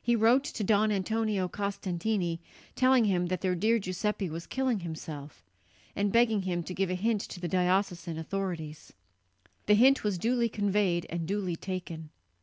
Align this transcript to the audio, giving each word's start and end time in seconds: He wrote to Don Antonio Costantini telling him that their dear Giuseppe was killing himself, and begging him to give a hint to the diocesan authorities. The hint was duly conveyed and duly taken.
He 0.00 0.16
wrote 0.16 0.44
to 0.44 0.64
Don 0.64 0.90
Antonio 0.90 1.46
Costantini 1.46 2.38
telling 2.74 3.04
him 3.04 3.26
that 3.26 3.42
their 3.42 3.54
dear 3.54 3.78
Giuseppe 3.78 4.30
was 4.30 4.46
killing 4.46 4.80
himself, 4.80 5.44
and 5.94 6.10
begging 6.10 6.40
him 6.44 6.62
to 6.62 6.72
give 6.72 6.88
a 6.88 6.94
hint 6.94 7.20
to 7.28 7.38
the 7.38 7.48
diocesan 7.48 8.16
authorities. 8.16 8.94
The 9.66 9.74
hint 9.74 10.02
was 10.04 10.16
duly 10.16 10.48
conveyed 10.48 11.04
and 11.10 11.28
duly 11.28 11.54
taken. 11.54 12.08